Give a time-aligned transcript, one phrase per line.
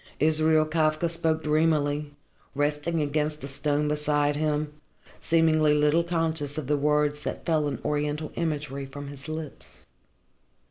[0.19, 2.15] Israel Kafka spoke dreamily,
[2.55, 4.73] resting against the stone beside him,
[5.19, 9.85] seemingly little conscious of the words that fell in oriental imagery from his lips.